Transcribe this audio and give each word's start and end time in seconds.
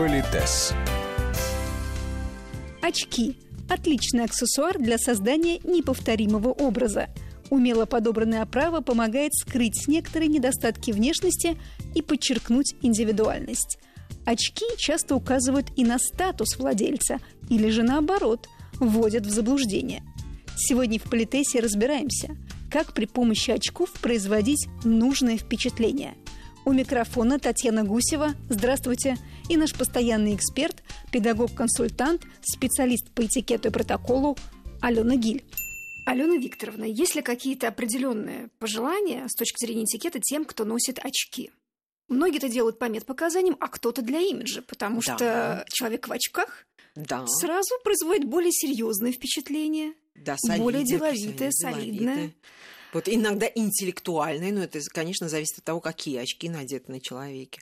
Политес. 0.00 0.72
Очки– 2.80 3.36
отличный 3.68 4.24
аксессуар 4.24 4.78
для 4.78 4.96
создания 4.96 5.58
неповторимого 5.58 6.48
образа. 6.48 7.10
Умело 7.50 7.84
подобранная 7.84 8.40
оправа 8.40 8.80
помогает 8.80 9.34
скрыть 9.34 9.88
некоторые 9.88 10.28
недостатки 10.28 10.90
внешности 10.90 11.58
и 11.94 12.00
подчеркнуть 12.00 12.76
индивидуальность. 12.80 13.76
Очки 14.24 14.64
часто 14.78 15.14
указывают 15.14 15.66
и 15.76 15.84
на 15.84 15.98
статус 15.98 16.56
владельца, 16.56 17.18
или 17.50 17.68
же 17.68 17.82
наоборот, 17.82 18.48
вводят 18.78 19.26
в 19.26 19.30
заблуждение. 19.30 20.02
Сегодня 20.56 20.98
в 20.98 21.10
Политесе 21.10 21.60
разбираемся, 21.60 22.38
как 22.70 22.94
при 22.94 23.04
помощи 23.04 23.50
очков 23.50 23.92
производить 24.00 24.66
нужное 24.82 25.36
впечатление. 25.36 26.14
У 26.64 26.72
микрофона 26.72 27.38
Татьяна 27.38 27.84
Гусева. 27.84 28.30
Здравствуйте. 28.48 29.16
И 29.50 29.56
наш 29.56 29.74
постоянный 29.74 30.36
эксперт, 30.36 30.80
педагог-консультант, 31.10 32.22
специалист 32.40 33.10
по 33.10 33.26
этикету 33.26 33.66
и 33.66 33.70
протоколу 33.72 34.38
Алена 34.80 35.16
Гиль. 35.16 35.44
Алена 36.06 36.36
Викторовна, 36.36 36.84
есть 36.84 37.16
ли 37.16 37.20
какие-то 37.20 37.66
определенные 37.66 38.48
пожелания 38.60 39.26
с 39.28 39.34
точки 39.34 39.58
зрения 39.58 39.86
этикета 39.86 40.20
тем, 40.20 40.44
кто 40.44 40.64
носит 40.64 41.00
очки? 41.00 41.50
Многие 42.06 42.36
это 42.36 42.48
делают 42.48 42.78
по 42.78 42.84
медпоказаниям, 42.84 43.56
а 43.58 43.66
кто-то 43.66 44.02
для 44.02 44.20
имиджа, 44.20 44.62
потому 44.62 45.00
да. 45.04 45.16
что 45.16 45.64
человек 45.72 46.06
в 46.06 46.12
очках 46.12 46.64
да. 46.94 47.26
сразу 47.26 47.74
производит 47.82 48.28
более 48.28 48.52
серьезное 48.52 49.10
впечатление, 49.10 49.94
да, 50.14 50.36
солидное, 50.38 50.64
более 50.64 50.84
деловитое, 50.84 51.50
солидное. 51.50 52.30
Вот 52.92 53.08
иногда 53.08 53.46
интеллектуальное, 53.52 54.52
но 54.52 54.62
это, 54.62 54.78
конечно, 54.90 55.28
зависит 55.28 55.58
от 55.58 55.64
того, 55.64 55.80
какие 55.80 56.18
очки 56.18 56.48
надеты 56.48 56.92
на 56.92 57.00
человеке. 57.00 57.60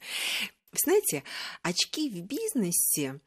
Вы 0.73 0.79
знаете, 0.85 1.23
очки 1.63 2.11
в 2.11 2.21
бизнесе 2.23 3.21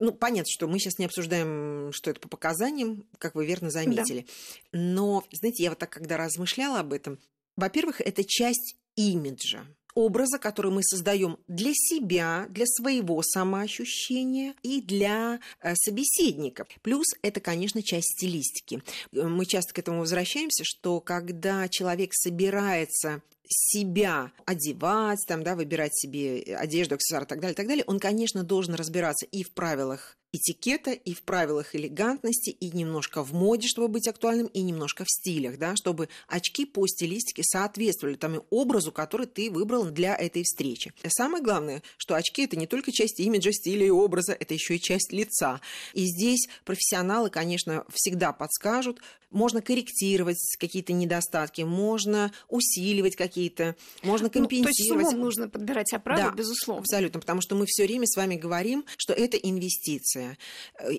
ну, 0.00 0.12
понятно, 0.12 0.48
что 0.48 0.68
мы 0.68 0.78
сейчас 0.78 0.98
не 0.98 1.06
обсуждаем, 1.06 1.90
что 1.92 2.10
это 2.10 2.20
по 2.20 2.28
показаниям, 2.28 3.04
как 3.18 3.34
вы 3.34 3.46
верно 3.46 3.68
заметили. 3.68 4.26
Да. 4.72 4.78
Но, 4.78 5.24
знаете, 5.32 5.64
я 5.64 5.70
вот 5.70 5.78
так, 5.80 5.90
когда 5.90 6.16
размышляла 6.16 6.78
об 6.78 6.92
этом, 6.92 7.18
во-первых, 7.56 8.00
это 8.00 8.22
часть 8.22 8.76
имиджа 8.94 9.66
образа, 9.98 10.38
который 10.38 10.70
мы 10.70 10.84
создаем 10.84 11.38
для 11.48 11.72
себя, 11.74 12.46
для 12.50 12.66
своего 12.66 13.20
самоощущения 13.22 14.54
и 14.62 14.80
для 14.80 15.40
э, 15.60 15.74
собеседников. 15.74 16.68
Плюс 16.82 17.06
это, 17.22 17.40
конечно, 17.40 17.82
часть 17.82 18.16
стилистики. 18.16 18.80
Мы 19.10 19.44
часто 19.44 19.74
к 19.74 19.78
этому 19.80 20.00
возвращаемся, 20.00 20.62
что 20.64 21.00
когда 21.00 21.68
человек 21.68 22.14
собирается 22.14 23.22
себя 23.48 24.30
одевать, 24.44 25.24
там, 25.26 25.42
да, 25.42 25.56
выбирать 25.56 25.96
себе 25.98 26.42
одежду, 26.56 26.94
аксессуары 26.94 27.24
и 27.24 27.28
так 27.28 27.40
далее, 27.40 27.54
и 27.54 27.56
так 27.56 27.66
далее, 27.66 27.84
он, 27.86 27.98
конечно, 27.98 28.44
должен 28.44 28.74
разбираться 28.74 29.26
и 29.26 29.42
в 29.42 29.52
правилах 29.52 30.17
этикета 30.32 30.92
и 30.92 31.14
в 31.14 31.22
правилах 31.22 31.74
элегантности, 31.74 32.50
и 32.50 32.70
немножко 32.70 33.22
в 33.22 33.32
моде, 33.32 33.66
чтобы 33.68 33.88
быть 33.88 34.08
актуальным, 34.08 34.46
и 34.48 34.60
немножко 34.60 35.04
в 35.04 35.10
стилях, 35.10 35.58
да, 35.58 35.74
чтобы 35.76 36.08
очки 36.26 36.64
по 36.64 36.86
стилистике 36.86 37.42
соответствовали 37.44 38.14
тому 38.14 38.44
образу, 38.50 38.92
который 38.92 39.26
ты 39.26 39.50
выбрал 39.50 39.84
для 39.84 40.14
этой 40.14 40.42
встречи. 40.42 40.92
Самое 41.06 41.42
главное, 41.42 41.82
что 41.96 42.14
очки– 42.14 42.42
это 42.44 42.56
не 42.56 42.66
только 42.66 42.92
часть 42.92 43.20
имиджа, 43.20 43.52
стиля 43.52 43.86
и 43.86 43.90
образа, 43.90 44.32
это 44.32 44.54
еще 44.54 44.76
и 44.76 44.80
часть 44.80 45.12
лица. 45.12 45.60
И 45.94 46.04
здесь 46.04 46.48
профессионалы, 46.64 47.30
конечно, 47.30 47.84
всегда 47.92 48.32
подскажут, 48.32 49.00
можно 49.30 49.60
корректировать 49.60 50.56
какие-то 50.58 50.92
недостатки, 50.92 51.62
можно 51.62 52.32
усиливать 52.48 53.16
какие-то, 53.16 53.76
можно 54.02 54.30
компенсировать. 54.30 54.88
Ну, 54.88 54.94
то 54.96 55.00
есть 55.00 55.16
нужно 55.18 55.48
подбирать 55.48 55.92
оправу, 55.92 56.22
да, 56.22 56.30
безусловно. 56.30 56.82
абсолютно, 56.82 57.20
потому 57.20 57.40
что 57.40 57.54
мы 57.54 57.66
все 57.66 57.84
время 57.84 58.06
с 58.06 58.16
вами 58.16 58.36
говорим, 58.36 58.84
что 58.96 59.12
это 59.12 59.36
инвестиция. 59.36 60.17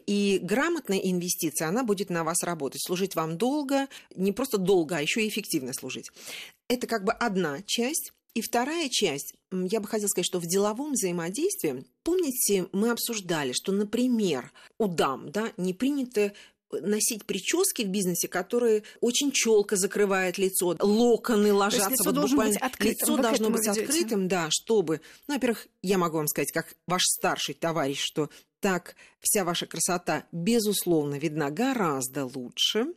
И 0.06 0.40
грамотная 0.42 1.00
инвестиция, 1.00 1.68
она 1.68 1.84
будет 1.84 2.10
на 2.10 2.24
вас 2.24 2.44
работать, 2.44 2.84
служить 2.84 3.16
вам 3.16 3.38
долго, 3.38 3.88
не 4.16 4.32
просто 4.32 4.58
долго, 4.58 4.98
а 4.98 5.02
еще 5.02 5.24
и 5.24 5.30
эффективно 5.30 5.74
служить. 5.74 6.10
Это 6.68 6.88
как 6.88 7.04
бы 7.04 7.12
одна 7.12 7.62
часть. 7.66 8.12
И 8.36 8.42
вторая 8.42 8.90
часть, 8.90 9.34
я 9.52 9.80
бы 9.80 9.88
хотела 9.88 10.08
сказать, 10.08 10.28
что 10.28 10.40
в 10.40 10.46
деловом 10.46 10.94
взаимодействии, 10.94 11.84
помните, 12.04 12.68
мы 12.72 12.92
обсуждали, 12.92 13.54
что, 13.54 13.72
например, 13.72 14.52
у 14.78 14.88
дам 14.88 15.32
да, 15.32 15.52
не 15.58 15.74
принято 15.74 16.32
носить 16.72 17.26
прически 17.26 17.82
в 17.82 17.88
бизнесе, 17.88 18.28
которые 18.28 18.84
очень 19.02 19.32
челко 19.32 19.76
закрывают 19.76 20.38
лицо, 20.38 20.78
локоны 20.80 21.52
ложатся. 21.52 21.90
лицо 21.90 22.04
вот 22.04 22.30
буквально... 22.30 22.54
быть 22.54 22.62
открытым. 22.62 22.92
Лицо 22.92 23.12
вот 23.14 23.22
должно 23.22 23.50
быть 23.50 23.68
открытым, 23.68 24.28
да, 24.28 24.48
чтобы, 24.52 25.02
ну, 25.28 25.34
во-первых, 25.34 25.68
я 25.82 25.98
могу 25.98 26.18
вам 26.18 26.28
сказать, 26.28 26.52
как 26.52 26.76
ваш 26.86 27.02
старший 27.04 27.56
товарищ, 27.56 28.00
что 28.00 28.30
так 28.60 28.96
вся 29.22 29.44
ваша 29.44 29.66
красота, 29.66 30.24
безусловно, 30.32 31.16
видна 31.16 31.50
гораздо 31.50 32.26
лучше. 32.26 32.88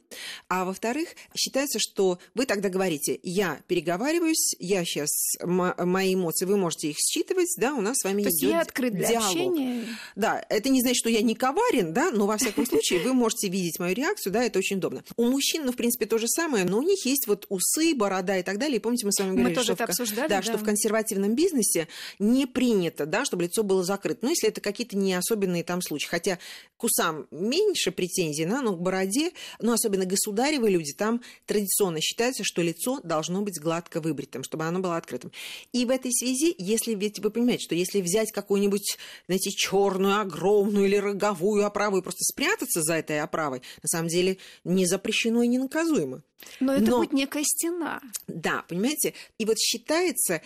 А 0.48 0.64
во-вторых, 0.64 1.10
считается, 1.36 1.78
что 1.80 2.18
вы 2.34 2.46
тогда 2.46 2.68
говорите, 2.68 3.18
я 3.22 3.60
переговариваюсь, 3.66 4.54
я 4.58 4.84
сейчас, 4.84 5.10
мои 5.42 6.14
эмоции, 6.14 6.46
вы 6.46 6.56
можете 6.56 6.90
их 6.90 6.96
считывать, 6.98 7.52
да, 7.58 7.74
у 7.74 7.80
нас 7.80 7.98
с 7.98 8.04
вами 8.04 8.22
То 8.22 8.30
идет 8.30 8.50
я 8.50 8.60
открыт 8.60 8.94
для 8.94 9.08
диалог. 9.08 9.28
общения. 9.28 9.86
Да, 10.16 10.44
это 10.48 10.68
не 10.68 10.80
значит, 10.80 10.98
что 10.98 11.10
я 11.10 11.22
не 11.22 11.34
коварен, 11.34 11.92
да, 11.92 12.10
но 12.10 12.26
во 12.26 12.36
всяком 12.36 12.66
случае 12.66 13.00
вы 13.00 13.14
можете 13.14 13.48
видеть 13.48 13.78
мою 13.78 13.94
реакцию, 13.94 14.32
да, 14.32 14.44
это 14.44 14.58
очень 14.58 14.76
удобно. 14.76 15.02
У 15.16 15.24
мужчин, 15.24 15.64
ну, 15.66 15.72
в 15.72 15.76
принципе, 15.76 16.06
то 16.06 16.18
же 16.18 16.28
самое, 16.28 16.64
но 16.64 16.78
у 16.78 16.82
них 16.82 17.04
есть 17.04 17.26
вот 17.26 17.46
усы, 17.48 17.94
борода 17.94 18.38
и 18.38 18.42
так 18.42 18.58
далее. 18.58 18.76
И 18.76 18.80
помните, 18.80 19.06
мы 19.06 19.12
с 19.12 19.18
вами 19.18 19.30
говорили, 19.30 19.48
мы 19.50 19.54
тоже 19.54 19.64
что, 19.66 19.72
это 19.74 19.84
обсуждали, 19.84 20.28
да, 20.28 20.36
да. 20.36 20.42
что 20.42 20.56
в 20.56 20.64
консервативном 20.64 21.34
бизнесе 21.34 21.88
не 22.18 22.46
принято, 22.46 23.06
да, 23.06 23.24
чтобы 23.24 23.44
лицо 23.44 23.62
было 23.62 23.82
закрыто. 23.82 24.20
Ну, 24.22 24.30
если 24.30 24.48
это 24.48 24.60
какие-то 24.60 24.96
не 24.96 25.14
особенные 25.52 25.64
там 25.64 25.82
случаи. 25.82 26.08
Хотя 26.08 26.38
к 26.76 26.84
усам 26.84 27.26
меньше 27.30 27.92
претензий, 27.92 28.44
да, 28.44 28.60
но 28.60 28.74
к 28.74 28.80
бороде, 28.80 29.32
ну, 29.60 29.72
особенно 29.72 30.04
государевые 30.04 30.72
люди, 30.72 30.92
там 30.92 31.20
традиционно 31.46 32.00
считается, 32.00 32.42
что 32.44 32.62
лицо 32.62 33.00
должно 33.04 33.42
быть 33.42 33.60
гладко 33.60 34.00
выбритым, 34.00 34.42
чтобы 34.42 34.64
оно 34.64 34.80
было 34.80 34.96
открытым. 34.96 35.30
И 35.72 35.84
в 35.84 35.91
этой 35.91 36.12
связи, 36.12 36.54
если 36.58 36.94
ведь 36.94 37.20
вы 37.20 37.30
понимаете, 37.30 37.64
что 37.64 37.74
если 37.74 38.00
взять 38.00 38.32
какую-нибудь, 38.32 38.96
знаете, 39.26 39.50
черную, 39.50 40.20
огромную 40.20 40.86
или 40.86 40.96
роговую 40.96 41.64
оправу 41.64 41.98
и 41.98 42.02
просто 42.02 42.24
спрятаться 42.24 42.82
за 42.82 42.94
этой 42.94 43.20
оправой, 43.20 43.62
на 43.82 43.88
самом 43.88 44.08
деле 44.08 44.38
не 44.64 44.86
запрещено 44.86 45.42
и 45.42 45.48
не 45.48 45.58
наказуемо. 45.58 46.22
Но 46.58 46.72
это 46.74 46.91
Но... 46.91 46.98
будет 46.98 47.12
некая 47.12 47.44
стена. 47.44 48.00
Да, 48.26 48.64
понимаете? 48.68 49.14
И 49.38 49.44
вот 49.44 49.58
считается, 49.58 50.42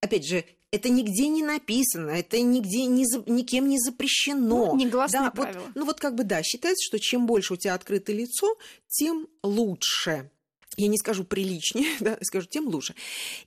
опять 0.00 0.24
же, 0.24 0.44
это 0.72 0.88
нигде 0.88 1.28
не 1.28 1.42
написано, 1.42 2.10
это 2.10 2.40
нигде 2.40 2.86
не, 2.86 3.04
никем 3.30 3.68
не 3.68 3.78
запрещено. 3.78 4.66
Ну, 4.66 4.76
негласное 4.76 5.22
да, 5.22 5.30
правило. 5.30 5.64
Вот, 5.64 5.72
ну 5.74 5.84
вот 5.84 5.98
как 5.98 6.14
бы 6.14 6.24
да, 6.24 6.42
считается, 6.42 6.84
что 6.86 6.98
чем 7.00 7.26
больше 7.26 7.54
у 7.54 7.56
тебя 7.56 7.74
открытое 7.74 8.14
лицо, 8.14 8.56
тем 8.88 9.26
лучше. 9.42 10.30
Я 10.76 10.86
не 10.86 10.98
скажу 10.98 11.24
приличнее, 11.24 11.88
да, 12.00 12.16
скажу, 12.22 12.46
тем 12.46 12.68
лучше. 12.68 12.94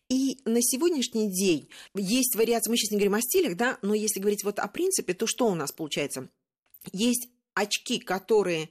И 0.09 0.37
на 0.45 0.61
сегодняшний 0.61 1.31
день 1.31 1.69
есть 1.95 2.35
вариации, 2.35 2.69
мы 2.69 2.77
сейчас 2.77 2.91
не 2.91 2.97
говорим 2.97 3.15
о 3.15 3.21
стилях, 3.21 3.55
да, 3.55 3.77
но 3.81 3.93
если 3.93 4.19
говорить 4.19 4.43
вот 4.43 4.59
о 4.59 4.67
принципе, 4.67 5.13
то 5.13 5.25
что 5.25 5.47
у 5.47 5.55
нас 5.55 5.71
получается? 5.71 6.27
Есть 6.91 7.29
очки, 7.53 7.99
которые 7.99 8.69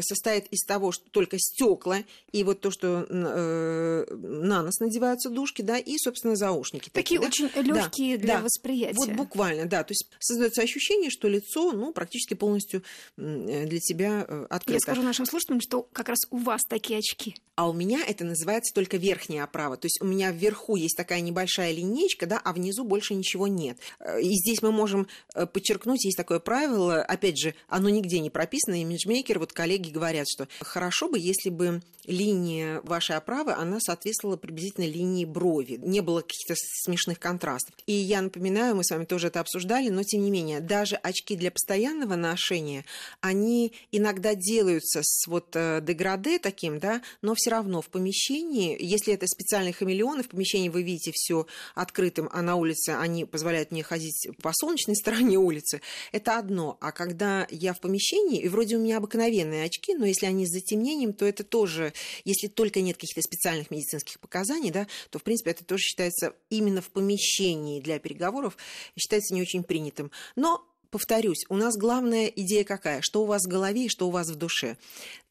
состоит 0.00 0.46
из 0.48 0.64
того, 0.64 0.92
что 0.92 1.10
только 1.10 1.38
стекла 1.38 1.98
и 2.32 2.42
вот 2.44 2.60
то, 2.60 2.70
что 2.70 3.06
э, 3.08 4.14
на 4.14 4.62
нос 4.62 4.80
надеваются 4.80 5.30
душки, 5.30 5.62
да, 5.62 5.78
и, 5.78 5.96
собственно, 5.98 6.36
заушники. 6.36 6.90
Такие, 6.90 7.20
такие 7.20 7.20
да? 7.20 7.26
очень 7.26 7.66
легкие 7.66 8.16
да, 8.16 8.22
для 8.22 8.36
да. 8.38 8.42
восприятия. 8.42 8.96
Вот 8.96 9.10
буквально, 9.10 9.66
да. 9.66 9.84
То 9.84 9.92
есть 9.92 10.06
создается 10.20 10.62
ощущение, 10.62 11.10
что 11.10 11.28
лицо, 11.28 11.72
ну, 11.72 11.92
практически 11.92 12.34
полностью 12.34 12.82
э, 13.16 13.66
для 13.66 13.78
тебя 13.78 14.24
э, 14.26 14.46
открыто. 14.48 14.72
Я 14.72 14.80
скажу 14.80 15.02
нашим 15.02 15.26
слушателям, 15.26 15.60
что 15.60 15.82
как 15.92 16.08
раз 16.08 16.20
у 16.30 16.38
вас 16.38 16.62
такие 16.68 16.98
очки. 16.98 17.36
А 17.56 17.68
у 17.68 17.72
меня 17.72 18.04
это 18.04 18.24
называется 18.24 18.74
только 18.74 18.96
верхняя 18.96 19.44
оправа. 19.44 19.76
То 19.76 19.86
есть 19.86 20.00
у 20.00 20.06
меня 20.06 20.32
вверху 20.32 20.76
есть 20.76 20.96
такая 20.96 21.20
небольшая 21.20 21.72
линейка, 21.72 22.26
да, 22.26 22.40
а 22.42 22.52
внизу 22.52 22.84
больше 22.84 23.14
ничего 23.14 23.46
нет. 23.46 23.78
И 24.20 24.30
здесь 24.34 24.60
мы 24.62 24.72
можем 24.72 25.06
подчеркнуть, 25.52 26.04
есть 26.04 26.16
такое 26.16 26.40
правило, 26.40 27.02
опять 27.02 27.38
же, 27.38 27.54
оно 27.68 27.88
нигде 27.88 28.18
не 28.18 28.30
прописано, 28.30 28.80
имиджмейкер, 28.80 29.38
вот 29.38 29.52
коллеги 29.52 29.73
коллеги 29.74 29.90
говорят, 29.90 30.28
что 30.28 30.48
хорошо 30.60 31.08
бы, 31.08 31.18
если 31.18 31.50
бы 31.50 31.82
линия 32.06 32.80
вашей 32.82 33.16
оправы, 33.16 33.52
она 33.52 33.80
соответствовала 33.80 34.36
приблизительно 34.36 34.86
линии 34.86 35.24
брови. 35.24 35.78
Не 35.82 36.00
было 36.00 36.20
каких-то 36.20 36.54
смешных 36.56 37.18
контрастов. 37.18 37.74
И 37.86 37.92
я 37.92 38.22
напоминаю, 38.22 38.76
мы 38.76 38.84
с 38.84 38.90
вами 38.90 39.04
тоже 39.04 39.28
это 39.28 39.40
обсуждали, 39.40 39.88
но 39.88 40.02
тем 40.02 40.22
не 40.22 40.30
менее, 40.30 40.60
даже 40.60 40.96
очки 40.96 41.36
для 41.36 41.50
постоянного 41.50 42.16
ношения, 42.16 42.84
они 43.20 43.72
иногда 43.90 44.34
делаются 44.34 45.00
с 45.02 45.26
вот 45.26 45.48
э, 45.54 45.80
деграде 45.82 46.38
таким, 46.38 46.78
да, 46.78 47.02
но 47.22 47.34
все 47.34 47.50
равно 47.50 47.80
в 47.80 47.88
помещении, 47.88 48.76
если 48.78 49.14
это 49.14 49.26
специальные 49.26 49.72
хамелеоны, 49.72 50.22
в 50.22 50.28
помещении 50.28 50.68
вы 50.68 50.82
видите 50.82 51.12
все 51.14 51.46
открытым, 51.74 52.28
а 52.32 52.42
на 52.42 52.56
улице 52.56 52.90
они 52.90 53.24
позволяют 53.24 53.70
мне 53.70 53.82
ходить 53.82 54.28
по 54.42 54.52
солнечной 54.52 54.96
стороне 54.96 55.38
улицы, 55.38 55.80
это 56.12 56.38
одно. 56.38 56.76
А 56.80 56.92
когда 56.92 57.46
я 57.50 57.72
в 57.72 57.80
помещении, 57.80 58.42
и 58.42 58.48
вроде 58.48 58.76
у 58.76 58.80
меня 58.80 58.98
обыкновенные 58.98 59.63
очки, 59.64 59.94
но 59.94 60.06
если 60.06 60.26
они 60.26 60.46
с 60.46 60.50
затемнением, 60.50 61.12
то 61.12 61.24
это 61.24 61.44
тоже, 61.44 61.92
если 62.24 62.48
только 62.48 62.80
нет 62.80 62.96
каких-то 62.96 63.22
специальных 63.22 63.70
медицинских 63.70 64.20
показаний, 64.20 64.70
да, 64.70 64.86
то, 65.10 65.18
в 65.18 65.22
принципе, 65.22 65.50
это 65.50 65.64
тоже 65.64 65.82
считается 65.82 66.34
именно 66.50 66.80
в 66.80 66.90
помещении 66.90 67.80
для 67.80 67.98
переговоров, 67.98 68.56
считается 68.96 69.34
не 69.34 69.42
очень 69.42 69.64
принятым. 69.64 70.10
Но 70.36 70.66
повторюсь, 70.94 71.44
у 71.48 71.56
нас 71.56 71.76
главная 71.76 72.26
идея 72.26 72.62
какая? 72.62 73.00
Что 73.02 73.22
у 73.22 73.26
вас 73.26 73.42
в 73.46 73.48
голове 73.48 73.86
и 73.86 73.88
что 73.88 74.06
у 74.06 74.10
вас 74.12 74.28
в 74.28 74.36
душе. 74.36 74.76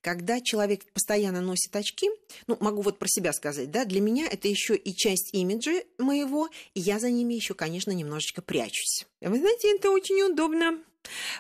Когда 0.02 0.42
человек 0.42 0.84
постоянно 0.92 1.40
носит 1.40 1.74
очки, 1.74 2.10
ну, 2.48 2.58
могу 2.60 2.82
вот 2.82 3.00
про 3.00 3.08
себя 3.08 3.32
сказать, 3.32 3.72
да, 3.72 3.86
для 3.86 4.02
меня 4.02 4.28
это 4.30 4.50
еще 4.50 4.76
и 4.76 4.94
часть 4.94 5.34
имиджа 5.34 5.82
моего, 5.98 6.50
и 6.74 6.82
я 6.82 7.00
за 7.00 7.10
ними 7.10 7.36
еще, 7.36 7.54
конечно, 7.54 7.92
немножечко 7.92 8.42
прячусь. 8.42 9.06
Вы 9.22 9.40
знаете, 9.40 9.74
это 9.74 9.90
очень 9.90 10.22
удобно. 10.22 10.84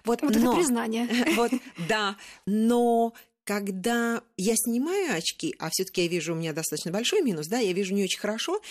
Вот, 0.06 0.22
вот 0.22 0.36
но, 0.36 0.40
это 0.40 0.56
признание. 0.56 1.08
Вот, 1.36 1.52
да, 1.88 2.18
но 2.46 3.14
когда 3.44 4.22
я 4.38 4.56
снимаю 4.56 5.16
очки, 5.16 5.56
а 5.60 5.70
все-таки 5.70 6.04
я 6.04 6.08
вижу, 6.08 6.34
у 6.34 6.38
меня 6.38 6.54
достаточно 6.54 6.92
большой 6.92 7.22
минус, 7.22 7.48
да, 7.48 7.60
я 7.60 7.74
вижу 7.74 7.94
не 7.94 8.04
очень 8.04 8.20
хорошо, 8.20 8.62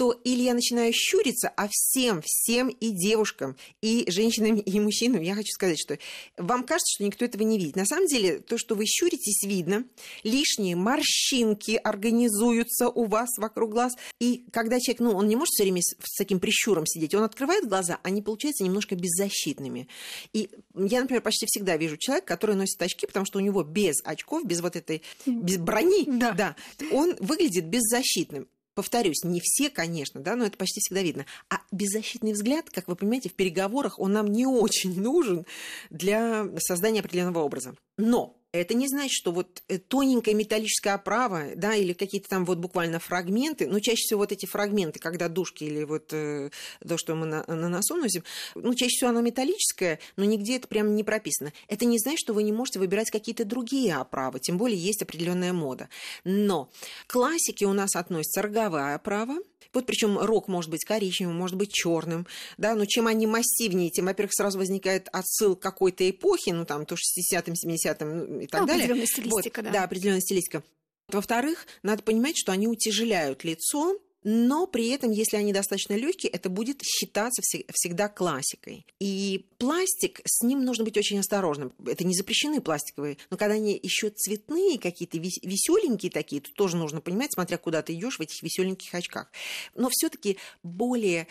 то 0.00 0.18
или 0.24 0.44
я 0.44 0.54
начинаю 0.54 0.94
щуриться, 0.94 1.52
а 1.58 1.68
всем, 1.70 2.22
всем 2.24 2.70
и 2.70 2.88
девушкам, 2.88 3.54
и 3.82 4.10
женщинам, 4.10 4.56
и 4.56 4.80
мужчинам 4.80 5.20
я 5.20 5.34
хочу 5.34 5.52
сказать, 5.52 5.78
что 5.78 5.98
вам 6.38 6.64
кажется, 6.64 6.94
что 6.94 7.04
никто 7.04 7.26
этого 7.26 7.42
не 7.42 7.58
видит. 7.58 7.76
На 7.76 7.84
самом 7.84 8.06
деле, 8.06 8.38
то, 8.38 8.56
что 8.56 8.74
вы 8.76 8.86
щуритесь, 8.86 9.42
видно. 9.42 9.84
Лишние 10.22 10.74
морщинки 10.74 11.78
организуются 11.84 12.88
у 12.88 13.04
вас 13.04 13.36
вокруг 13.36 13.72
глаз. 13.72 13.92
И 14.20 14.46
когда 14.50 14.80
человек, 14.80 15.00
ну, 15.00 15.10
он 15.12 15.28
не 15.28 15.36
может 15.36 15.52
все 15.52 15.64
время 15.64 15.82
с, 15.82 15.94
таким 16.16 16.40
прищуром 16.40 16.86
сидеть, 16.86 17.14
он 17.14 17.24
открывает 17.24 17.68
глаза, 17.68 18.00
они 18.02 18.22
получаются 18.22 18.64
немножко 18.64 18.94
беззащитными. 18.94 19.86
И 20.32 20.48
я, 20.74 21.02
например, 21.02 21.20
почти 21.20 21.44
всегда 21.44 21.76
вижу 21.76 21.98
человека, 21.98 22.26
который 22.26 22.56
носит 22.56 22.80
очки, 22.80 23.06
потому 23.06 23.26
что 23.26 23.38
у 23.38 23.42
него 23.42 23.64
без 23.64 23.96
очков, 24.02 24.46
без 24.46 24.62
вот 24.62 24.76
этой 24.76 25.02
без 25.26 25.58
брони, 25.58 26.06
да. 26.06 26.32
Да, 26.32 26.56
он 26.90 27.16
выглядит 27.20 27.66
беззащитным 27.66 28.48
повторюсь, 28.80 29.24
не 29.24 29.40
все, 29.42 29.68
конечно, 29.68 30.22
да, 30.22 30.36
но 30.36 30.46
это 30.46 30.56
почти 30.56 30.80
всегда 30.80 31.02
видно. 31.02 31.26
А 31.50 31.58
беззащитный 31.70 32.32
взгляд, 32.32 32.70
как 32.70 32.88
вы 32.88 32.96
понимаете, 32.96 33.28
в 33.28 33.34
переговорах 33.34 33.98
он 33.98 34.14
нам 34.14 34.26
не 34.28 34.46
очень 34.46 34.98
нужен 34.98 35.44
для 35.90 36.46
создания 36.56 37.00
определенного 37.00 37.40
образа. 37.40 37.74
Но 37.98 38.39
это 38.52 38.74
не 38.74 38.88
значит, 38.88 39.12
что 39.12 39.32
вот 39.32 39.62
э, 39.68 39.78
тоненькая 39.78 40.34
металлическая 40.34 40.94
оправа, 40.94 41.50
да, 41.54 41.74
или 41.74 41.92
какие-то 41.92 42.28
там 42.28 42.44
вот 42.44 42.58
буквально 42.58 42.98
фрагменты, 42.98 43.66
но 43.66 43.78
чаще 43.80 44.02
всего 44.02 44.20
вот 44.20 44.32
эти 44.32 44.46
фрагменты, 44.46 44.98
когда 44.98 45.28
душки 45.28 45.64
или 45.64 45.84
вот 45.84 46.12
э, 46.12 46.50
то, 46.86 46.98
что 46.98 47.14
мы 47.14 47.26
на, 47.26 47.44
на 47.46 47.68
носу 47.68 47.96
носим, 47.96 48.24
ну, 48.54 48.74
чаще 48.74 48.96
всего 48.96 49.10
оно 49.10 49.20
металлическое, 49.20 50.00
но 50.16 50.24
нигде 50.24 50.56
это 50.56 50.68
прям 50.68 50.94
не 50.94 51.04
прописано. 51.04 51.52
Это 51.68 51.84
не 51.84 51.98
значит, 51.98 52.20
что 52.20 52.32
вы 52.32 52.42
не 52.42 52.52
можете 52.52 52.78
выбирать 52.78 53.10
какие-то 53.10 53.44
другие 53.44 53.94
оправы, 53.94 54.40
тем 54.40 54.58
более 54.58 54.78
есть 54.78 55.02
определенная 55.02 55.52
мода. 55.52 55.88
Но 56.24 56.70
к 57.06 57.12
классике 57.12 57.66
у 57.66 57.72
нас 57.72 57.94
относится 57.94 58.42
роговая 58.42 58.96
оправа, 58.96 59.36
вот 59.72 59.86
причем 59.86 60.18
рог 60.18 60.48
может 60.48 60.70
быть 60.70 60.84
коричневым, 60.84 61.36
может 61.36 61.56
быть 61.56 61.72
черным, 61.72 62.26
да, 62.58 62.74
но 62.74 62.84
чем 62.84 63.06
они 63.06 63.26
массивнее, 63.26 63.90
тем, 63.90 64.06
во-первых, 64.06 64.34
сразу 64.34 64.58
возникает 64.58 65.08
отсыл 65.12 65.56
к 65.56 65.60
какой-то 65.60 66.08
эпохе, 66.08 66.52
ну 66.52 66.64
там 66.64 66.86
то 66.86 66.94
60-м, 66.94 67.54
70-м 67.54 68.40
и 68.40 68.46
так 68.46 68.62
ну, 68.62 68.66
далее. 68.66 68.84
Определенная 68.84 69.06
стилистика, 69.06 69.58
вот, 69.58 69.64
да. 69.64 69.70
Да, 69.72 69.84
определенная 69.84 70.20
стилистика. 70.20 70.62
Во-вторых, 71.08 71.66
надо 71.82 72.02
понимать, 72.02 72.36
что 72.36 72.52
они 72.52 72.68
утяжеляют 72.68 73.44
лицо, 73.44 73.98
но 74.22 74.66
при 74.66 74.88
этом, 74.88 75.10
если 75.10 75.36
они 75.36 75.52
достаточно 75.52 75.94
легкие, 75.94 76.30
это 76.30 76.50
будет 76.50 76.82
считаться 76.82 77.42
всегда 77.72 78.08
классикой. 78.08 78.86
И 78.98 79.46
пластик, 79.58 80.20
с 80.24 80.42
ним 80.42 80.64
нужно 80.64 80.84
быть 80.84 80.96
очень 80.96 81.18
осторожным. 81.18 81.72
Это 81.86 82.04
не 82.04 82.14
запрещены 82.14 82.60
пластиковые, 82.60 83.16
но 83.30 83.36
когда 83.36 83.54
они 83.54 83.78
еще 83.82 84.10
цветные 84.10 84.78
какие-то, 84.78 85.18
веселенькие 85.18 86.10
такие, 86.10 86.42
то 86.42 86.50
тоже 86.54 86.76
нужно 86.76 87.00
понимать, 87.00 87.32
смотря 87.32 87.56
куда 87.58 87.82
ты 87.82 87.94
идешь 87.94 88.18
в 88.18 88.22
этих 88.22 88.42
веселеньких 88.42 88.94
очках. 88.94 89.30
Но 89.74 89.88
все-таки 89.90 90.36
более 90.62 91.26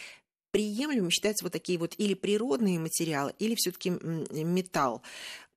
приемлемым 0.52 1.12
считаются 1.12 1.46
вот 1.46 1.54
такие 1.54 1.78
вот 1.78 1.94
или 1.98 2.14
природные 2.16 2.80
материалы, 2.80 3.34
или 3.40 3.56
все-таки 3.56 3.92
металл. 3.92 5.02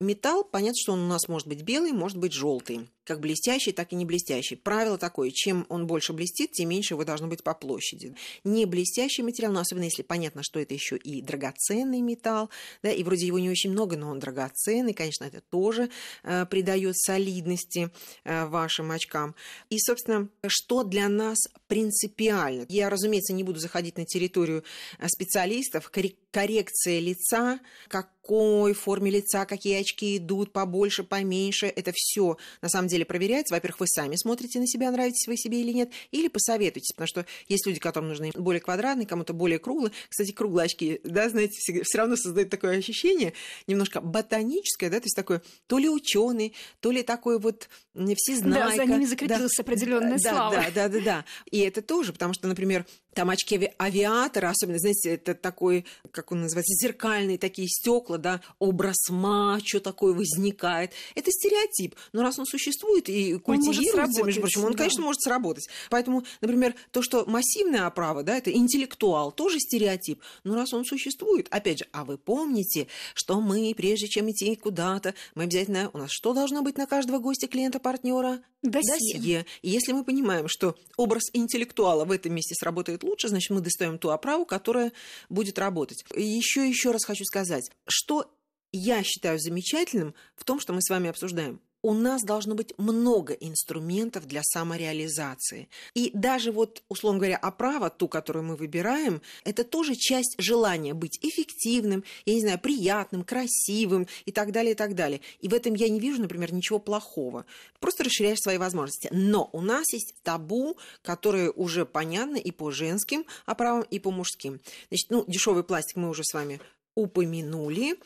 Металл, 0.03 0.45
понятно, 0.45 0.77
что 0.77 0.93
он 0.93 1.01
у 1.01 1.07
нас 1.07 1.29
может 1.29 1.49
быть 1.49 1.63
белый, 1.63 1.93
может 1.93 2.19
быть 2.19 2.33
желтый, 2.33 2.89
как 3.05 3.21
блестящий, 3.21 3.73
так 3.73 3.93
и 3.93 3.97
не 3.97 4.05
блестящий. 4.05 4.57
Правило 4.57 4.99
такое, 4.99 5.31
чем 5.31 5.67
он 5.69 5.87
больше 5.87 6.13
блестит, 6.13 6.53
тем 6.53 6.69
меньше 6.69 6.95
его 6.95 7.05
должно 7.05 7.27
быть 7.27 7.43
по 7.43 7.55
площади. 7.55 8.15
Не 8.45 8.67
блестящий 8.67 9.23
материал, 9.23 9.53
но 9.53 9.61
особенно 9.61 9.85
если 9.85 10.03
понятно, 10.03 10.43
что 10.43 10.61
это 10.61 10.75
еще 10.75 10.97
и 10.97 11.23
драгоценный 11.23 12.01
металл, 12.01 12.51
да, 12.83 12.93
и 12.93 13.03
вроде 13.03 13.27
его 13.27 13.39
не 13.39 13.51
очень 13.51 13.71
много, 13.71 13.97
но 13.97 14.11
он 14.11 14.19
драгоценный, 14.19 14.95
конечно, 14.95 15.25
это 15.25 15.41
тоже 15.41 15.91
э, 16.23 16.47
придает 16.47 16.97
солидности 16.97 17.91
э, 18.25 18.47
вашим 18.47 18.91
очкам. 18.91 19.35
И, 19.71 19.79
собственно, 19.79 20.29
что 20.47 20.85
для 20.85 21.09
нас 21.09 21.39
принципиально? 21.67 22.67
Я, 22.69 22.91
разумеется, 22.91 23.33
не 23.33 23.45
буду 23.45 23.59
заходить 23.59 23.97
на 23.97 24.05
территорию 24.05 24.65
э, 24.99 25.09
специалистов, 25.09 25.91
коррекция 26.33 26.99
лица, 26.99 27.61
какой 27.89 28.73
форме 28.73 29.11
лица, 29.11 29.45
какие 29.45 29.81
очки 29.81 30.17
идут, 30.17 30.53
побольше, 30.53 31.05
поменьше. 31.05 31.67
Это 31.67 31.93
все 31.95 32.39
на 32.63 32.69
самом 32.69 32.89
деле 32.89 33.05
проверяется. 33.05 33.55
Во-первых, 33.55 33.81
вы 33.81 33.87
сами 33.87 34.17
смотрите 34.17 34.59
на 34.59 34.67
себя, 34.67 34.91
нравитесь 34.91 35.29
вы 35.29 35.37
себе 35.37 35.61
или 35.61 35.73
нет, 35.73 35.91
или 36.11 36.29
посоветуйтесь, 36.29 36.93
потому 36.95 37.07
что 37.07 37.27
есть 37.49 37.67
люди, 37.67 37.79
которым 37.79 38.09
нужны 38.09 38.33
более 38.35 38.61
квадратные, 38.61 39.07
кому-то 39.07 39.35
более 39.35 39.59
круглые. 39.59 39.93
Кстати, 40.09 40.33
круглые 40.33 40.65
очки, 40.65 41.01
да, 41.05 41.29
знаете, 41.29 41.83
все 41.85 41.99
равно 41.99 42.17
создают 42.17 42.51
такое 42.51 42.79
ощущение 42.79 43.35
немножко 43.67 44.01
ботаническое, 44.01 44.89
да, 44.89 44.99
то 45.01 45.07
есть 45.07 45.17
такое 45.17 45.43
то 45.67 45.79
ли 45.79 45.89
ученый, 45.89 46.55
то 46.81 46.91
ли 46.91 47.03
такой 47.03 47.39
вот 47.39 47.69
всезнайка. 47.95 48.69
Да, 48.69 48.77
за 48.77 48.87
ними 48.87 49.05
закрепилась 49.05 49.57
да, 49.57 49.63
определенная 49.63 50.19
да, 50.19 50.31
слава. 50.31 50.57
Да, 50.57 50.71
да, 50.75 50.89
да, 50.89 51.01
да. 51.05 51.25
И 51.51 51.59
это 51.59 51.83
тоже, 51.83 52.13
потому 52.13 52.33
что, 52.33 52.49
например, 52.49 52.87
там 53.15 53.31
очки 53.31 53.71
авиатора, 53.79 54.51
особенно, 54.51 54.79
знаете, 54.79 55.11
это 55.11 55.35
такой, 55.35 55.85
как 56.11 56.33
он 56.33 56.43
называется, 56.43 56.75
зеркальные 56.75 57.39
такие 57.39 57.69
стекла, 57.69 58.19
да, 58.19 58.41
образ 58.59 59.11
мачо 59.11 59.81
такой 59.81 60.15
возникает. 60.15 60.93
Это 61.15 61.31
стереотип. 61.31 61.95
Но 62.13 62.23
раз 62.23 62.39
он 62.39 62.47
существует 62.47 63.09
и 63.09 63.39
культивируется, 63.39 64.23
между 64.23 64.41
прочим, 64.41 64.65
он, 64.65 64.73
да. 64.73 64.79
конечно, 64.79 65.03
может 65.03 65.21
сработать. 65.23 65.69
Поэтому, 65.91 66.25
например, 66.41 66.75
то, 66.91 67.03
что 67.03 67.25
массивная 67.27 67.87
оправа, 67.87 68.23
да, 68.23 68.37
это 68.37 68.53
интеллектуал, 68.53 69.33
тоже 69.33 69.59
стереотип. 69.59 70.21
Но 70.45 70.55
раз 70.55 70.73
он 70.73 70.85
существует, 70.85 71.49
опять 71.51 71.81
же, 71.81 71.87
а 71.93 72.05
вы 72.05 72.19
помните, 72.19 72.87
что 73.15 73.41
мы, 73.41 73.75
прежде 73.77 74.09
чем 74.09 74.31
идти 74.31 74.55
куда-то, 74.57 75.15
мы 75.35 75.45
обязательно, 75.45 75.91
у 75.93 75.99
нас 75.99 76.11
что 76.11 76.33
должно 76.33 76.63
быть 76.63 76.79
на 76.79 76.87
каждого 76.87 77.19
гостя, 77.19 77.49
клиента, 77.49 77.79
партнера? 77.79 78.43
Досье. 78.63 79.19
Досье. 79.19 79.47
И 79.63 79.71
если 79.71 79.93
мы 79.93 80.05
понимаем, 80.05 80.47
что 80.49 80.77
образ 80.97 81.25
интеллектуала 81.33 82.05
в 82.05 82.13
этом 82.13 82.33
месте 82.33 82.55
сработает 82.55 83.02
лучше, 83.03 83.29
значит, 83.29 83.51
мы 83.51 83.61
достаем 83.61 83.99
ту 83.99 84.11
оправу, 84.11 84.45
которая 84.45 84.93
будет 85.29 85.59
работать. 85.59 86.05
Еще 86.15 86.69
еще 86.69 86.91
раз 86.91 87.05
хочу 87.05 87.25
сказать, 87.25 87.71
что 87.87 88.33
я 88.73 89.03
считаю 89.03 89.39
замечательным 89.39 90.15
в 90.35 90.45
том, 90.45 90.61
что 90.61 90.73
мы 90.73 90.83
с 90.83 90.91
вами 90.91 91.11
обсуждаем 91.11 91.61
у 91.83 91.95
нас 91.95 92.23
должно 92.23 92.55
быть 92.55 92.73
много 92.79 93.35
инструментов 93.35 94.27
для 94.27 94.43
самореализации. 94.43 95.69
И 95.95 96.11
даже 96.15 96.53
вот, 96.53 96.83
условно 96.89 97.19
говоря, 97.19 97.37
оправа, 97.37 97.91
ту, 97.91 98.09
которую 98.09 98.45
мы 98.45 98.57
выбираем, 98.57 99.21
это 99.45 99.65
тоже 99.65 99.97
часть 99.97 100.37
желания 100.39 100.95
быть 100.95 101.19
эффективным, 101.23 102.05
я 102.25 102.35
не 102.35 102.41
знаю, 102.41 102.59
приятным, 102.61 103.25
красивым 103.25 104.07
и 104.25 104.33
так 104.33 104.53
далее, 104.53 104.73
и 104.73 104.77
так 104.77 104.95
далее. 104.95 105.21
И 105.41 105.49
в 105.49 105.55
этом 105.55 105.75
я 105.75 105.89
не 105.89 105.99
вижу, 105.99 106.23
например, 106.23 106.53
ничего 106.53 106.79
плохого. 106.79 107.45
Просто 107.81 108.05
расширяешь 108.05 108.39
свои 108.39 108.59
возможности. 108.59 109.09
Но 109.11 109.51
у 109.53 109.61
нас 109.61 109.93
есть 109.93 110.15
табу, 110.23 110.77
которые 111.03 111.51
уже 111.51 111.85
понятны 111.85 112.39
и 112.39 112.53
по 112.53 112.71
женским 112.71 113.25
оправам, 113.45 113.83
и 113.83 113.99
по 113.99 114.11
мужским. 114.11 114.61
Значит, 114.89 115.11
ну, 115.11 115.25
дешевый 115.27 115.65
пластик 115.65 115.97
мы 115.97 116.09
уже 116.09 116.23
с 116.25 116.33
вами 116.33 116.61
упомянули. 116.95 117.97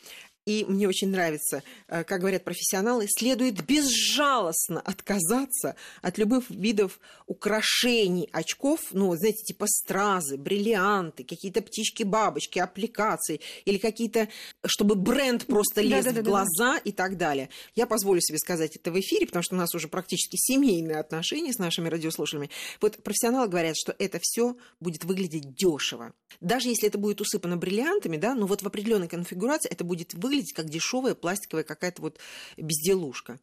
И 0.47 0.63
мне 0.65 0.87
очень 0.87 1.09
нравится, 1.09 1.61
э, 1.89 2.05
как 2.05 2.21
говорят 2.21 2.45
профессионалы, 2.45 3.07
следует 3.09 3.65
безжалостно 3.65 4.79
отказаться 4.79 5.75
от 6.01 6.17
любых 6.17 6.49
видов 6.49 7.01
украшений 7.25 8.29
очков, 8.31 8.79
ну, 8.91 9.13
знаете, 9.17 9.43
типа 9.43 9.67
стразы, 9.67 10.37
бриллианты, 10.37 11.25
какие-то 11.25 11.61
птички-бабочки, 11.61 12.59
аппликации 12.59 13.41
или 13.65 13.77
какие-то, 13.77 14.29
чтобы 14.65 14.95
бренд 14.95 15.45
просто 15.45 15.81
лез 15.81 16.05
да, 16.05 16.13
да, 16.13 16.21
в 16.21 16.23
глаза 16.23 16.73
да. 16.75 16.77
и 16.77 16.93
так 16.93 17.17
далее. 17.17 17.49
Я 17.75 17.85
позволю 17.85 18.21
себе 18.21 18.37
сказать 18.37 18.77
это 18.77 18.89
в 18.89 18.99
эфире, 19.01 19.25
потому 19.25 19.43
что 19.43 19.55
у 19.55 19.57
нас 19.57 19.75
уже 19.75 19.89
практически 19.89 20.37
семейные 20.37 20.99
отношения 20.99 21.51
с 21.51 21.57
нашими 21.57 21.89
радиослушателями. 21.89 22.49
Вот 22.79 23.03
профессионалы 23.03 23.49
говорят, 23.49 23.75
что 23.75 23.93
это 23.99 24.19
все 24.21 24.55
будет 24.79 25.03
выглядеть 25.03 25.55
дешево. 25.55 26.13
Даже 26.39 26.69
если 26.69 26.87
это 26.87 26.97
будет 26.97 27.19
усыпано 27.19 27.57
бриллиантами, 27.57 28.15
да, 28.15 28.33
но 28.33 28.47
вот 28.47 28.61
в 28.61 28.65
определенной 28.67 29.09
конфигурации 29.09 29.69
это 29.69 29.83
будет 29.83 30.13
выглядеть 30.13 30.36
выглядеть 30.37 30.53
как 30.53 30.69
дешевая 30.69 31.15
пластиковая 31.15 31.63
какая-то 31.63 32.01
вот 32.01 32.19
безделушка. 32.57 33.39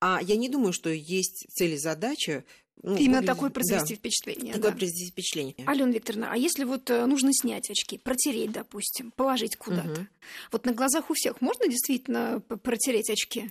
А 0.00 0.20
я 0.22 0.36
не 0.36 0.48
думаю, 0.48 0.72
что 0.72 0.90
есть 0.90 1.46
цель 1.50 1.74
и 1.74 1.78
задача 1.78 2.44
ну, 2.80 2.94
Именно 2.94 3.16
выглядит... 3.16 3.26
такое 3.26 3.50
произвести 3.50 3.94
да. 3.94 3.98
впечатление. 3.98 4.54
Такое 4.54 4.70
да. 4.70 4.76
произвести 4.76 5.10
впечатление. 5.10 5.54
Алена 5.66 5.90
Викторовна, 5.90 6.32
а 6.32 6.36
если 6.36 6.62
вот 6.62 6.88
э, 6.90 7.06
нужно 7.06 7.32
снять 7.32 7.68
очки, 7.70 7.98
протереть, 7.98 8.52
допустим, 8.52 9.10
положить 9.10 9.56
куда-то, 9.56 10.02
угу. 10.02 10.06
вот 10.52 10.64
на 10.64 10.72
глазах 10.72 11.10
у 11.10 11.14
всех 11.14 11.40
можно 11.40 11.66
действительно 11.66 12.38
протереть 12.38 13.10
очки? 13.10 13.50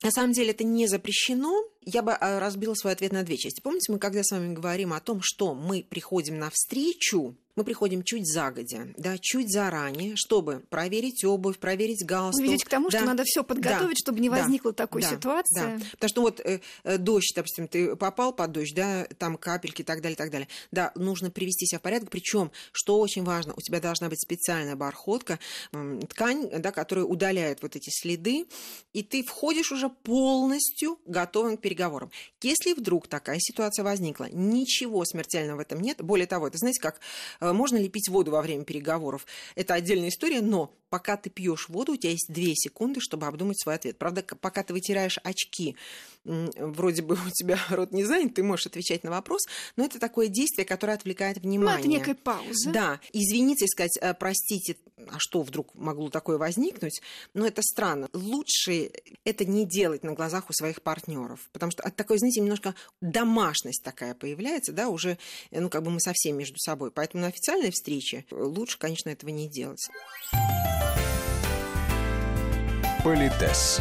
На 0.00 0.12
самом 0.12 0.32
деле 0.32 0.50
это 0.50 0.62
не 0.62 0.86
запрещено. 0.86 1.64
Я 1.86 2.02
бы 2.02 2.12
а, 2.12 2.40
разбила 2.40 2.74
свой 2.74 2.92
ответ 2.92 3.12
на 3.12 3.22
две 3.22 3.38
части. 3.38 3.60
Помните, 3.60 3.92
мы 3.92 3.98
когда 3.98 4.22
с 4.22 4.32
вами 4.32 4.52
говорим 4.52 4.92
о 4.92 5.00
том, 5.00 5.20
что 5.22 5.54
мы 5.54 5.86
приходим 5.88 6.38
на 6.38 6.50
встречу, 6.50 7.36
мы 7.56 7.64
приходим 7.64 8.02
чуть 8.02 8.30
загодя, 8.30 8.88
да, 8.98 9.16
чуть 9.18 9.50
заранее, 9.50 10.14
чтобы 10.14 10.62
проверить 10.68 11.24
обувь, 11.24 11.58
проверить 11.58 12.04
галстук. 12.04 12.42
Вы 12.42 12.48
ведете 12.48 12.66
к 12.66 12.68
тому, 12.68 12.90
да, 12.90 12.98
что 12.98 13.06
надо 13.06 13.24
все 13.24 13.42
подготовить, 13.42 13.96
да, 13.96 14.00
чтобы 14.00 14.20
не 14.20 14.28
возникло 14.28 14.72
да, 14.72 14.76
такой 14.76 15.00
да, 15.00 15.08
ситуации. 15.08 15.78
Да. 15.78 15.78
Потому 15.92 16.08
что 16.08 16.20
вот 16.20 16.40
э, 16.40 16.60
э, 16.84 16.98
дождь, 16.98 17.32
допустим, 17.34 17.66
ты 17.66 17.96
попал 17.96 18.34
под 18.34 18.52
дождь, 18.52 18.74
да, 18.74 19.06
там 19.18 19.38
капельки 19.38 19.80
и 19.80 19.84
так 19.84 20.02
далее, 20.02 20.14
и 20.14 20.18
так 20.18 20.30
далее. 20.30 20.48
Да, 20.70 20.92
нужно 20.96 21.30
привести 21.30 21.64
себя 21.64 21.78
в 21.78 21.82
порядок. 21.82 22.10
Причем, 22.10 22.52
что 22.72 22.98
очень 22.98 23.24
важно, 23.24 23.54
у 23.56 23.60
тебя 23.62 23.80
должна 23.80 24.10
быть 24.10 24.20
специальная 24.20 24.76
бархотка, 24.76 25.38
э, 25.72 26.00
ткань, 26.10 26.50
да, 26.58 26.72
которая 26.72 27.06
удаляет 27.06 27.62
вот 27.62 27.74
эти 27.74 27.88
следы, 27.88 28.46
и 28.92 29.02
ты 29.02 29.24
входишь 29.24 29.72
уже 29.72 29.88
полностью 29.88 30.98
готовым 31.06 31.56
к 31.56 31.62
переговорам. 31.62 31.75
Если 32.42 32.72
вдруг 32.72 33.08
такая 33.08 33.38
ситуация 33.38 33.84
возникла, 33.84 34.28
ничего 34.30 35.04
смертельного 35.04 35.58
в 35.58 35.60
этом 35.60 35.80
нет. 35.80 36.02
Более 36.02 36.26
того, 36.26 36.48
это 36.48 36.58
знаете, 36.58 36.80
как 36.80 37.00
э, 37.40 37.52
можно 37.52 37.76
ли 37.76 37.88
пить 37.88 38.08
воду 38.08 38.30
во 38.30 38.42
время 38.42 38.64
переговоров? 38.64 39.26
Это 39.54 39.74
отдельная 39.74 40.08
история, 40.08 40.40
но 40.40 40.72
пока 40.88 41.16
ты 41.16 41.30
пьешь 41.30 41.68
воду, 41.68 41.92
у 41.92 41.96
тебя 41.96 42.12
есть 42.12 42.32
две 42.32 42.54
секунды, 42.54 43.00
чтобы 43.00 43.26
обдумать 43.26 43.60
свой 43.60 43.74
ответ. 43.74 43.98
Правда, 43.98 44.22
пока 44.22 44.62
ты 44.62 44.72
вытираешь 44.72 45.18
очки, 45.22 45.76
вроде 46.26 47.02
бы 47.02 47.14
у 47.26 47.30
тебя 47.30 47.58
рот 47.70 47.92
не 47.92 48.04
занят, 48.04 48.34
ты 48.34 48.42
можешь 48.42 48.66
отвечать 48.66 49.04
на 49.04 49.10
вопрос, 49.10 49.46
но 49.76 49.84
это 49.84 49.98
такое 49.98 50.28
действие, 50.28 50.64
которое 50.64 50.94
отвлекает 50.94 51.38
внимание. 51.38 51.74
Ну, 51.74 51.80
это 51.80 51.88
некая 51.88 52.14
пауза. 52.14 52.70
Да, 52.70 53.00
извиниться 53.12 53.64
и 53.64 53.68
сказать, 53.68 53.96
«Э, 54.00 54.14
простите, 54.14 54.76
а 55.08 55.18
что 55.18 55.42
вдруг 55.42 55.74
могло 55.74 56.08
такое 56.10 56.38
возникнуть? 56.38 57.00
Но 57.34 57.46
это 57.46 57.62
странно. 57.62 58.08
Лучше 58.12 58.90
это 59.24 59.44
не 59.44 59.64
делать 59.64 60.02
на 60.02 60.12
глазах 60.12 60.50
у 60.50 60.52
своих 60.52 60.82
партнеров, 60.82 61.48
потому 61.52 61.70
что 61.70 61.82
от 61.82 61.96
такой, 61.96 62.18
знаете, 62.18 62.40
немножко 62.40 62.74
домашность 63.00 63.82
такая 63.82 64.14
появляется, 64.14 64.72
да, 64.72 64.88
уже, 64.88 65.18
э, 65.50 65.60
ну, 65.60 65.68
как 65.68 65.82
бы 65.82 65.90
мы 65.90 66.00
совсем 66.00 66.36
между 66.36 66.58
собой. 66.58 66.90
Поэтому 66.90 67.22
на 67.22 67.28
официальной 67.28 67.70
встрече 67.70 68.24
лучше, 68.30 68.78
конечно, 68.78 69.10
этого 69.10 69.30
не 69.30 69.48
делать. 69.48 69.88
Политес. 73.04 73.80